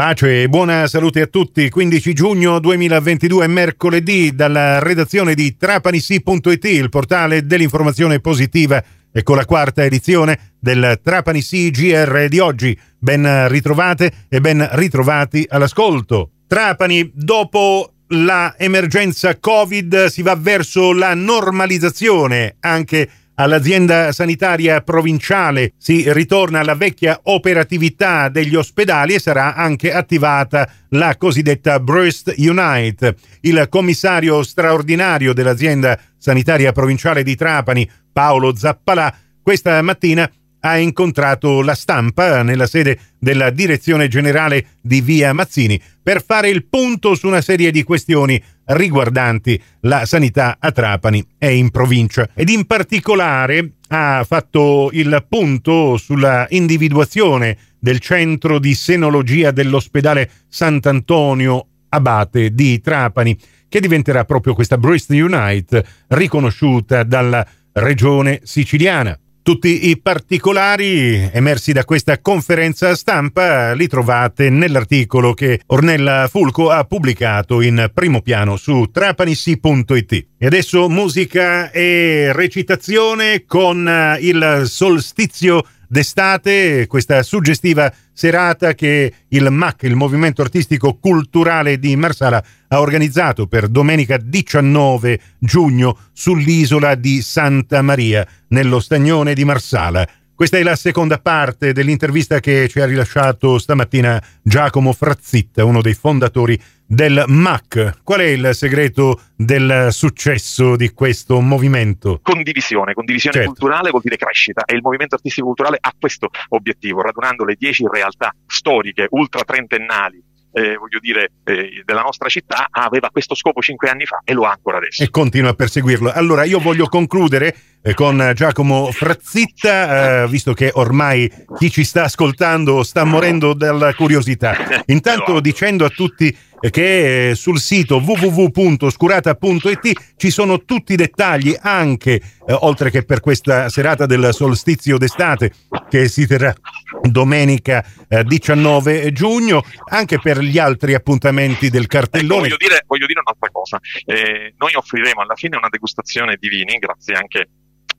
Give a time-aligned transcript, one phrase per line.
[0.00, 1.68] Pace e buona salute a tutti.
[1.68, 8.82] 15 giugno 2022, mercoledì, dalla redazione di trapanissi.it, il portale dell'informazione positiva,
[9.12, 12.74] e con la quarta edizione del Trapanissi GR di oggi.
[12.98, 16.30] Ben ritrovate e ben ritrovati all'ascolto.
[16.46, 26.04] Trapani, dopo la emergenza Covid si va verso la normalizzazione anche all'azienda sanitaria provinciale si
[26.12, 33.16] ritorna alla vecchia operatività degli ospedali e sarà anche attivata la cosiddetta Breast Unite.
[33.40, 41.74] Il commissario straordinario dell'azienda sanitaria provinciale di Trapani, Paolo Zappalà, questa mattina ha incontrato la
[41.74, 47.40] stampa nella sede della direzione generale di Via Mazzini per fare il punto su una
[47.40, 54.24] serie di questioni riguardanti la sanità a Trapani e in provincia ed in particolare ha
[54.26, 63.36] fatto il punto sulla individuazione del centro di senologia dell'ospedale Sant'Antonio Abate di Trapani
[63.68, 69.18] che diventerà proprio questa Breast Unite riconosciuta dalla regione siciliana.
[69.50, 76.84] Tutti i particolari emersi da questa conferenza stampa li trovate nell'articolo che Ornella Fulco ha
[76.84, 80.26] pubblicato in primo piano su trapanissi.it.
[80.38, 89.82] E adesso musica e recitazione con il solstizio d'estate, questa suggestiva serata che il MAC,
[89.82, 97.82] il Movimento Artistico Culturale di Marsala, ha organizzato per domenica 19 giugno sull'isola di Santa
[97.82, 100.06] Maria, nello stagnone di Marsala.
[100.40, 105.92] Questa è la seconda parte dell'intervista che ci ha rilasciato stamattina Giacomo Frazzitta, uno dei
[105.92, 107.98] fondatori del MAC.
[108.02, 112.20] Qual è il segreto del successo di questo movimento?
[112.22, 113.50] Condivisione, condivisione certo.
[113.50, 117.84] culturale vuol dire crescita e il movimento artistico culturale ha questo obiettivo, radunando le dieci
[117.86, 123.88] realtà storiche ultra trentennali eh, voglio dire, eh, della nostra città aveva questo scopo cinque
[123.88, 125.02] anni fa e lo ha ancora adesso.
[125.02, 126.12] E continua a perseguirlo.
[126.12, 132.04] Allora io voglio concludere eh, con Giacomo Frazzitta, eh, visto che ormai chi ci sta
[132.04, 134.56] ascoltando sta morendo dalla curiosità.
[134.86, 136.36] Intanto dicendo a tutti
[136.68, 143.70] che sul sito www.oscurata.it ci sono tutti i dettagli anche eh, oltre che per questa
[143.70, 145.52] serata del solstizio d'estate
[145.90, 146.54] che si terrà
[147.02, 152.46] domenica eh, 19 giugno anche per gli altri appuntamenti del cartellone.
[152.46, 156.48] Ecco, voglio, dire, voglio, dire, un'altra cosa, eh, noi offriremo alla fine una degustazione di
[156.48, 157.48] vini grazie anche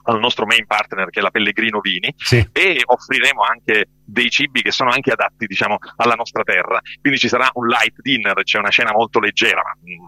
[0.03, 2.47] al nostro main partner che è la Pellegrino Vini sì.
[2.51, 6.79] e offriremo anche dei cibi che sono anche adatti diciamo alla nostra terra.
[6.99, 9.61] Quindi ci sarà un light dinner c'è una cena molto leggera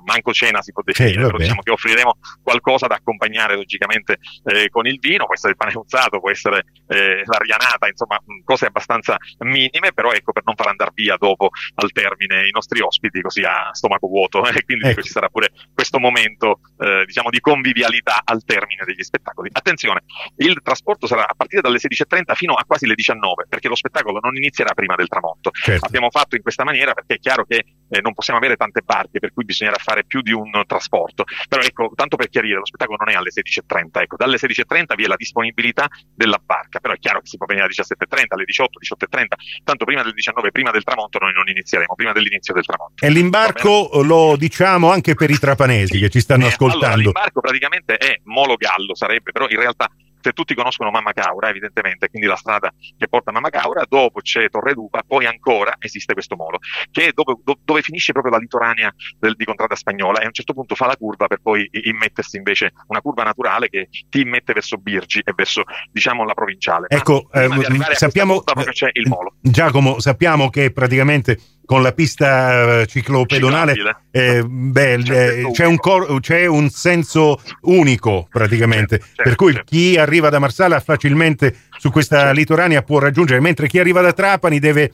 [0.06, 4.70] manco cena si può definire sì, però diciamo che offriremo qualcosa da accompagnare logicamente eh,
[4.70, 5.26] con il vino.
[5.26, 10.34] Può essere il pane uzzato può essere eh, l'arianata insomma cose abbastanza minime però ecco
[10.34, 14.42] per non far andare via dopo al termine i nostri ospiti così a stomaco vuoto.
[14.54, 15.02] E quindi ecco.
[15.02, 19.50] ci sarà pure questo momento eh, diciamo di convivialità al termine degli spettacoli.
[19.52, 20.04] Attenzione
[20.38, 23.93] il trasporto sarà a partire dalle 16.30 fino a quasi le 19 perché lo spettacolo
[23.94, 25.52] spettacolo non inizierà prima del tramonto.
[25.54, 25.86] Certo.
[25.86, 29.20] Abbiamo fatto in questa maniera perché è chiaro che eh, non possiamo avere tante barche,
[29.20, 31.26] per cui bisognerà fare più di un trasporto.
[31.48, 35.04] Però ecco, tanto per chiarire, lo spettacolo non è alle 16.30, ecco, dalle 16.30 vi
[35.04, 38.46] è la disponibilità della barca, però è chiaro che si può venire alle 17.30, alle
[38.46, 39.26] 18, 18.30,
[39.64, 43.06] tanto prima del 19, prima del tramonto noi non inizieremo, prima dell'inizio del tramonto.
[43.06, 46.86] E l'imbarco lo diciamo anche per i trapanesi che ci stanno eh, ascoltando.
[46.86, 49.90] Allora, l'imbarco praticamente è Molo Gallo, sarebbe, però in realtà
[50.24, 54.22] se tutti conoscono Mamma Caura, evidentemente, quindi la strada che porta a Mamma Caura, dopo
[54.22, 56.60] c'è Torre Dupa, poi ancora esiste questo molo,
[56.92, 60.34] che è dove, dove finisce proprio la litoranea del, di Contrada Spagnola e a un
[60.34, 64.54] certo punto fa la curva per poi immettersi invece una curva naturale che ti immette
[64.54, 66.88] verso Birgi e verso, diciamo, la provinciale.
[66.88, 67.50] Ecco, eh,
[67.94, 69.36] sappiamo, c'è il molo.
[69.42, 73.74] Giacomo, sappiamo che praticamente con la pista eh, ciclopedonale
[74.12, 79.54] eh, beh, eh, c'è, un cor- c'è, un senso unico praticamente certo, certo, per cui
[79.54, 79.70] certo.
[79.70, 82.34] chi arriva da Marsala facilmente su questa certo.
[82.34, 84.94] litoranea può raggiungere mentre chi arriva da Trapani deve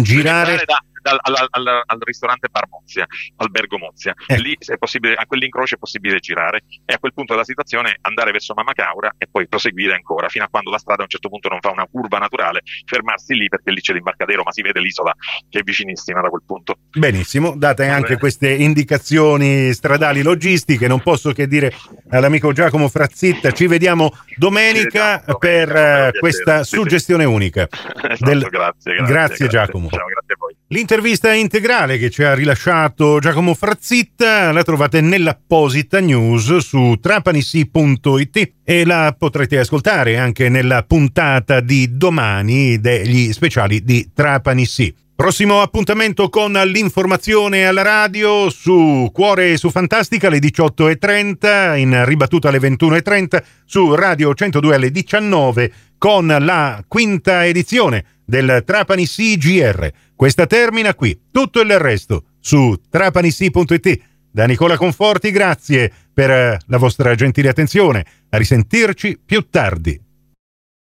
[0.00, 4.14] girare da, dal, al, al, al, ristorante Bar Mozia, Albergo Mozia.
[4.26, 4.38] Eh.
[4.38, 8.32] Lì è possibile, a quell'incrocio è possibile girare e a quel punto della situazione andare
[8.32, 11.48] verso Mamacaura e poi proseguire ancora fino a quando la strada a un certo punto
[11.48, 15.14] non fa una curva naturale, fermarsi lì perché lì c'è l'imbarcadero, ma si vede l'isola
[15.48, 16.76] che è vicinissima da quel punto.
[16.90, 21.72] Benissimo, date anche queste indicazioni stradali logistiche, non posso che dire
[22.10, 27.68] all'amico Giacomo Frazzitta, ci vediamo domenica, ci vediamo, per domenica, questa suggestione unica.
[28.10, 28.40] Esatto, Del...
[28.40, 29.88] grazie, grazie, grazie, grazie, Giacomo.
[29.88, 30.59] Ciao, grazie a voi.
[30.72, 38.84] L'intervista integrale che ci ha rilasciato Giacomo Frazzitta la trovate nell'apposita news su trapanissi.it e
[38.84, 44.94] la potrete ascoltare anche nella puntata di domani degli speciali di Trapanissi.
[45.20, 52.48] Prossimo appuntamento con l'informazione alla radio su Cuore e su Fantastica alle 18.30, in ribattuta
[52.48, 59.90] alle 21.30 su Radio 102 alle 19 con la quinta edizione del Trapani CGR.
[60.16, 64.00] Questa termina qui, tutto il resto su trapanissi.it.
[64.30, 70.00] Da Nicola Conforti grazie per la vostra gentile attenzione, a risentirci più tardi.